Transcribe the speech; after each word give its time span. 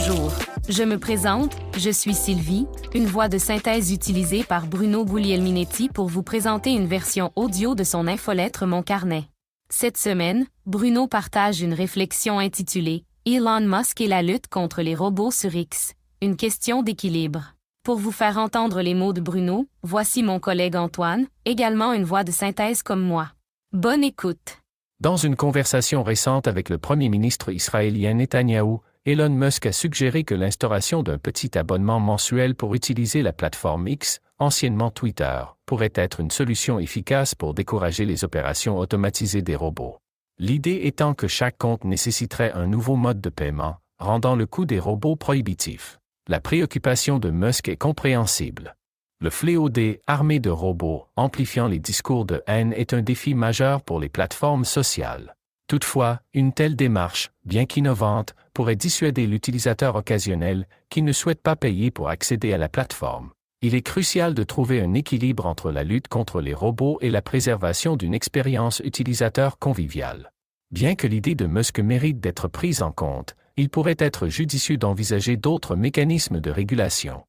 Bonjour, 0.00 0.32
je 0.66 0.82
me 0.82 0.98
présente, 0.98 1.54
je 1.76 1.90
suis 1.90 2.14
Sylvie, 2.14 2.66
une 2.94 3.04
voix 3.04 3.28
de 3.28 3.36
synthèse 3.36 3.92
utilisée 3.92 4.44
par 4.44 4.66
Bruno 4.66 5.04
Guglielminetti 5.04 5.90
pour 5.90 6.06
vous 6.06 6.22
présenter 6.22 6.70
une 6.70 6.86
version 6.86 7.32
audio 7.36 7.74
de 7.74 7.84
son 7.84 8.06
infolettre 8.06 8.64
Mon 8.64 8.82
Carnet. 8.82 9.24
Cette 9.68 9.98
semaine, 9.98 10.46
Bruno 10.64 11.06
partage 11.06 11.60
une 11.60 11.74
réflexion 11.74 12.38
intitulée 12.38 13.04
Elon 13.26 13.60
Musk 13.60 14.00
et 14.00 14.06
la 14.06 14.22
lutte 14.22 14.48
contre 14.48 14.80
les 14.80 14.94
robots 14.94 15.30
sur 15.30 15.54
X, 15.54 15.92
une 16.22 16.36
question 16.36 16.82
d'équilibre. 16.82 17.56
Pour 17.82 17.98
vous 17.98 18.12
faire 18.12 18.38
entendre 18.38 18.80
les 18.80 18.94
mots 18.94 19.12
de 19.12 19.20
Bruno, 19.20 19.66
voici 19.82 20.22
mon 20.22 20.40
collègue 20.40 20.76
Antoine, 20.76 21.26
également 21.44 21.92
une 21.92 22.04
voix 22.04 22.24
de 22.24 22.32
synthèse 22.32 22.82
comme 22.82 23.02
moi. 23.02 23.32
Bonne 23.72 24.04
écoute. 24.04 24.60
Dans 25.00 25.16
une 25.16 25.36
conversation 25.36 26.02
récente 26.02 26.48
avec 26.48 26.70
le 26.70 26.78
premier 26.78 27.10
ministre 27.10 27.52
israélien 27.52 28.14
Netanyahou, 28.14 28.80
Elon 29.10 29.30
Musk 29.30 29.66
a 29.66 29.72
suggéré 29.72 30.22
que 30.22 30.36
l'instauration 30.36 31.02
d'un 31.02 31.18
petit 31.18 31.58
abonnement 31.58 31.98
mensuel 31.98 32.54
pour 32.54 32.76
utiliser 32.76 33.22
la 33.22 33.32
plateforme 33.32 33.88
X, 33.88 34.20
anciennement 34.38 34.92
Twitter, 34.92 35.42
pourrait 35.66 35.90
être 35.96 36.20
une 36.20 36.30
solution 36.30 36.78
efficace 36.78 37.34
pour 37.34 37.52
décourager 37.52 38.04
les 38.04 38.22
opérations 38.22 38.78
automatisées 38.78 39.42
des 39.42 39.56
robots. 39.56 39.98
L'idée 40.38 40.82
étant 40.84 41.14
que 41.14 41.26
chaque 41.26 41.58
compte 41.58 41.82
nécessiterait 41.82 42.52
un 42.52 42.68
nouveau 42.68 42.94
mode 42.94 43.20
de 43.20 43.30
paiement, 43.30 43.78
rendant 43.98 44.36
le 44.36 44.46
coût 44.46 44.64
des 44.64 44.78
robots 44.78 45.16
prohibitif. 45.16 45.98
La 46.28 46.38
préoccupation 46.38 47.18
de 47.18 47.30
Musk 47.30 47.68
est 47.68 47.76
compréhensible. 47.76 48.76
Le 49.20 49.30
fléau 49.30 49.70
des 49.70 50.00
armées 50.06 50.38
de 50.38 50.50
robots 50.50 51.08
amplifiant 51.16 51.66
les 51.66 51.80
discours 51.80 52.26
de 52.26 52.44
haine 52.46 52.72
est 52.74 52.94
un 52.94 53.02
défi 53.02 53.34
majeur 53.34 53.82
pour 53.82 53.98
les 53.98 54.08
plateformes 54.08 54.64
sociales. 54.64 55.34
Toutefois, 55.70 56.20
une 56.34 56.52
telle 56.52 56.74
démarche, 56.74 57.30
bien 57.44 57.64
qu'innovante, 57.64 58.34
pourrait 58.60 58.76
dissuader 58.76 59.26
l'utilisateur 59.26 59.96
occasionnel 59.96 60.68
qui 60.90 61.00
ne 61.00 61.12
souhaite 61.12 61.40
pas 61.40 61.56
payer 61.56 61.90
pour 61.90 62.10
accéder 62.10 62.52
à 62.52 62.58
la 62.58 62.68
plateforme. 62.68 63.30
Il 63.62 63.74
est 63.74 63.80
crucial 63.80 64.34
de 64.34 64.42
trouver 64.42 64.82
un 64.82 64.92
équilibre 64.92 65.46
entre 65.46 65.70
la 65.70 65.82
lutte 65.82 66.08
contre 66.08 66.42
les 66.42 66.52
robots 66.52 66.98
et 67.00 67.08
la 67.08 67.22
préservation 67.22 67.96
d'une 67.96 68.12
expérience 68.12 68.82
utilisateur 68.84 69.58
conviviale. 69.58 70.30
Bien 70.70 70.94
que 70.94 71.06
l'idée 71.06 71.34
de 71.34 71.46
Musk 71.46 71.80
mérite 71.80 72.20
d'être 72.20 72.48
prise 72.48 72.82
en 72.82 72.92
compte, 72.92 73.34
il 73.56 73.70
pourrait 73.70 73.96
être 73.98 74.28
judicieux 74.28 74.76
d'envisager 74.76 75.38
d'autres 75.38 75.74
mécanismes 75.74 76.38
de 76.38 76.50
régulation. 76.50 77.22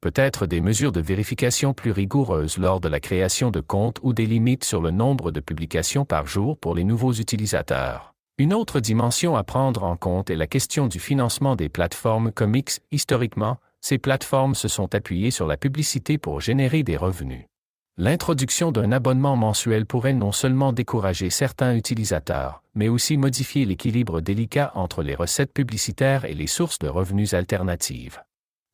Peut-être 0.00 0.46
des 0.46 0.62
mesures 0.62 0.92
de 0.92 1.02
vérification 1.02 1.74
plus 1.74 1.90
rigoureuses 1.90 2.56
lors 2.56 2.80
de 2.80 2.88
la 2.88 3.00
création 3.00 3.50
de 3.50 3.60
comptes 3.60 3.98
ou 4.02 4.14
des 4.14 4.24
limites 4.24 4.64
sur 4.64 4.80
le 4.80 4.90
nombre 4.90 5.32
de 5.32 5.40
publications 5.40 6.06
par 6.06 6.26
jour 6.26 6.56
pour 6.56 6.74
les 6.74 6.84
nouveaux 6.84 7.12
utilisateurs. 7.12 8.14
Une 8.40 8.54
autre 8.54 8.78
dimension 8.78 9.34
à 9.34 9.42
prendre 9.42 9.82
en 9.82 9.96
compte 9.96 10.30
est 10.30 10.36
la 10.36 10.46
question 10.46 10.86
du 10.86 11.00
financement 11.00 11.56
des 11.56 11.68
plateformes 11.68 12.30
comme 12.30 12.54
X. 12.54 12.78
Historiquement, 12.92 13.56
ces 13.80 13.98
plateformes 13.98 14.54
se 14.54 14.68
sont 14.68 14.94
appuyées 14.94 15.32
sur 15.32 15.48
la 15.48 15.56
publicité 15.56 16.18
pour 16.18 16.40
générer 16.40 16.84
des 16.84 16.96
revenus. 16.96 17.46
L'introduction 17.96 18.70
d'un 18.70 18.92
abonnement 18.92 19.34
mensuel 19.34 19.86
pourrait 19.86 20.12
non 20.12 20.30
seulement 20.30 20.72
décourager 20.72 21.30
certains 21.30 21.74
utilisateurs, 21.74 22.62
mais 22.76 22.86
aussi 22.86 23.16
modifier 23.16 23.64
l'équilibre 23.64 24.20
délicat 24.20 24.70
entre 24.76 25.02
les 25.02 25.16
recettes 25.16 25.52
publicitaires 25.52 26.24
et 26.24 26.34
les 26.34 26.46
sources 26.46 26.78
de 26.78 26.86
revenus 26.86 27.34
alternatives. 27.34 28.22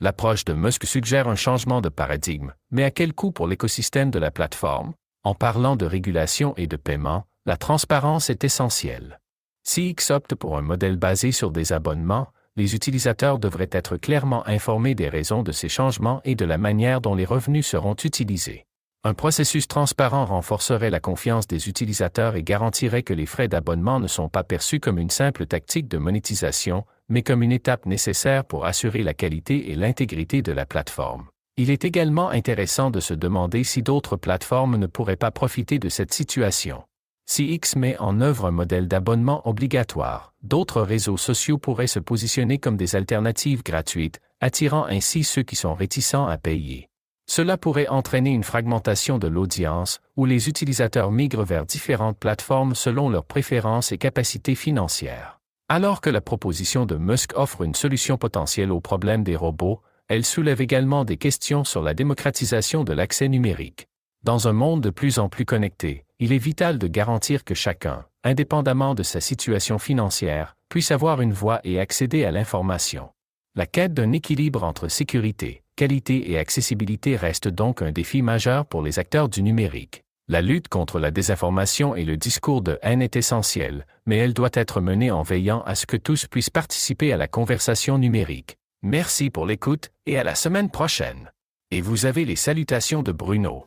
L'approche 0.00 0.44
de 0.44 0.54
Musk 0.54 0.86
suggère 0.86 1.28
un 1.28 1.36
changement 1.36 1.80
de 1.80 1.88
paradigme, 1.88 2.52
mais 2.72 2.82
à 2.82 2.90
quel 2.90 3.12
coût 3.12 3.30
pour 3.30 3.46
l'écosystème 3.46 4.10
de 4.10 4.18
la 4.18 4.32
plateforme? 4.32 4.92
En 5.22 5.36
parlant 5.36 5.76
de 5.76 5.86
régulation 5.86 6.52
et 6.56 6.66
de 6.66 6.74
paiement, 6.74 7.26
la 7.46 7.56
transparence 7.56 8.28
est 8.28 8.42
essentielle. 8.42 9.20
Si 9.64 9.90
X 9.90 10.10
opte 10.10 10.34
pour 10.34 10.58
un 10.58 10.62
modèle 10.62 10.96
basé 10.96 11.32
sur 11.32 11.50
des 11.50 11.72
abonnements, 11.72 12.28
les 12.56 12.74
utilisateurs 12.74 13.38
devraient 13.38 13.70
être 13.72 13.96
clairement 13.96 14.46
informés 14.46 14.94
des 14.94 15.08
raisons 15.08 15.42
de 15.42 15.52
ces 15.52 15.68
changements 15.68 16.20
et 16.24 16.34
de 16.34 16.44
la 16.44 16.58
manière 16.58 17.00
dont 17.00 17.14
les 17.14 17.24
revenus 17.24 17.66
seront 17.66 17.94
utilisés. 18.04 18.66
Un 19.04 19.14
processus 19.14 19.66
transparent 19.66 20.26
renforcerait 20.26 20.90
la 20.90 21.00
confiance 21.00 21.48
des 21.48 21.68
utilisateurs 21.68 22.36
et 22.36 22.42
garantirait 22.42 23.02
que 23.02 23.14
les 23.14 23.26
frais 23.26 23.48
d'abonnement 23.48 23.98
ne 23.98 24.06
sont 24.06 24.28
pas 24.28 24.44
perçus 24.44 24.78
comme 24.78 24.98
une 24.98 25.10
simple 25.10 25.46
tactique 25.46 25.88
de 25.88 25.98
monétisation, 25.98 26.84
mais 27.08 27.22
comme 27.22 27.42
une 27.42 27.50
étape 27.50 27.86
nécessaire 27.86 28.44
pour 28.44 28.64
assurer 28.64 29.02
la 29.02 29.14
qualité 29.14 29.72
et 29.72 29.74
l'intégrité 29.74 30.42
de 30.42 30.52
la 30.52 30.66
plateforme. 30.66 31.26
Il 31.56 31.70
est 31.70 31.84
également 31.84 32.30
intéressant 32.30 32.90
de 32.90 33.00
se 33.00 33.14
demander 33.14 33.64
si 33.64 33.82
d'autres 33.82 34.16
plateformes 34.16 34.76
ne 34.76 34.86
pourraient 34.86 35.16
pas 35.16 35.30
profiter 35.30 35.78
de 35.78 35.88
cette 35.88 36.14
situation. 36.14 36.82
Si 37.24 37.52
X 37.52 37.76
met 37.76 37.96
en 37.98 38.20
œuvre 38.20 38.46
un 38.46 38.50
modèle 38.50 38.88
d'abonnement 38.88 39.46
obligatoire, 39.48 40.34
d'autres 40.42 40.82
réseaux 40.82 41.16
sociaux 41.16 41.58
pourraient 41.58 41.86
se 41.86 41.98
positionner 41.98 42.58
comme 42.58 42.76
des 42.76 42.96
alternatives 42.96 43.62
gratuites, 43.62 44.20
attirant 44.40 44.84
ainsi 44.84 45.24
ceux 45.24 45.42
qui 45.42 45.56
sont 45.56 45.74
réticents 45.74 46.26
à 46.26 46.36
payer. 46.36 46.88
Cela 47.26 47.56
pourrait 47.56 47.88
entraîner 47.88 48.30
une 48.30 48.42
fragmentation 48.42 49.18
de 49.18 49.28
l'audience, 49.28 50.00
où 50.16 50.26
les 50.26 50.48
utilisateurs 50.48 51.12
migrent 51.12 51.44
vers 51.44 51.64
différentes 51.64 52.18
plateformes 52.18 52.74
selon 52.74 53.08
leurs 53.08 53.24
préférences 53.24 53.92
et 53.92 53.98
capacités 53.98 54.56
financières. 54.56 55.40
Alors 55.68 56.00
que 56.00 56.10
la 56.10 56.20
proposition 56.20 56.84
de 56.84 56.96
Musk 56.96 57.32
offre 57.36 57.62
une 57.62 57.74
solution 57.74 58.18
potentielle 58.18 58.72
au 58.72 58.80
problème 58.80 59.22
des 59.22 59.36
robots, 59.36 59.80
elle 60.08 60.26
soulève 60.26 60.60
également 60.60 61.06
des 61.06 61.16
questions 61.16 61.64
sur 61.64 61.82
la 61.82 61.94
démocratisation 61.94 62.84
de 62.84 62.92
l'accès 62.92 63.28
numérique. 63.28 63.88
Dans 64.24 64.48
un 64.48 64.52
monde 64.52 64.82
de 64.82 64.90
plus 64.90 65.18
en 65.18 65.28
plus 65.28 65.46
connecté, 65.46 66.04
il 66.22 66.32
est 66.32 66.38
vital 66.38 66.78
de 66.78 66.86
garantir 66.86 67.42
que 67.42 67.52
chacun, 67.52 68.04
indépendamment 68.22 68.94
de 68.94 69.02
sa 69.02 69.20
situation 69.20 69.80
financière, 69.80 70.56
puisse 70.68 70.92
avoir 70.92 71.20
une 71.20 71.32
voix 71.32 71.60
et 71.64 71.80
accéder 71.80 72.24
à 72.24 72.30
l'information. 72.30 73.08
La 73.56 73.66
quête 73.66 73.92
d'un 73.92 74.12
équilibre 74.12 74.62
entre 74.62 74.86
sécurité, 74.86 75.64
qualité 75.74 76.30
et 76.30 76.38
accessibilité 76.38 77.16
reste 77.16 77.48
donc 77.48 77.82
un 77.82 77.90
défi 77.90 78.22
majeur 78.22 78.66
pour 78.66 78.82
les 78.82 79.00
acteurs 79.00 79.28
du 79.28 79.42
numérique. 79.42 80.04
La 80.28 80.42
lutte 80.42 80.68
contre 80.68 81.00
la 81.00 81.10
désinformation 81.10 81.96
et 81.96 82.04
le 82.04 82.16
discours 82.16 82.62
de 82.62 82.78
haine 82.82 83.02
est 83.02 83.16
essentielle, 83.16 83.84
mais 84.06 84.18
elle 84.18 84.32
doit 84.32 84.50
être 84.52 84.80
menée 84.80 85.10
en 85.10 85.22
veillant 85.22 85.62
à 85.62 85.74
ce 85.74 85.86
que 85.86 85.96
tous 85.96 86.28
puissent 86.28 86.50
participer 86.50 87.12
à 87.12 87.16
la 87.16 87.26
conversation 87.26 87.98
numérique. 87.98 88.58
Merci 88.84 89.28
pour 89.28 89.44
l'écoute 89.44 89.90
et 90.06 90.18
à 90.18 90.22
la 90.22 90.36
semaine 90.36 90.70
prochaine. 90.70 91.32
Et 91.72 91.80
vous 91.80 92.06
avez 92.06 92.24
les 92.24 92.36
salutations 92.36 93.02
de 93.02 93.10
Bruno. 93.10 93.66